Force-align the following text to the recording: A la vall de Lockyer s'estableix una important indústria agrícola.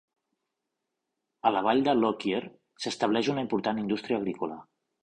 A 1.49 1.53
la 1.57 1.63
vall 1.69 1.83
de 1.89 1.95
Lockyer 1.99 2.43
s'estableix 2.87 3.35
una 3.37 3.47
important 3.49 3.85
indústria 3.87 4.23
agrícola. 4.25 4.61